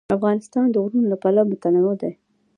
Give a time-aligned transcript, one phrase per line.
[0.17, 2.11] افغانستان د غرونه له پلوه متنوع دی.